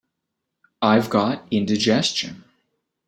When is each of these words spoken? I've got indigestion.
I've 0.81 1.11
got 1.11 1.45
indigestion. 1.51 2.43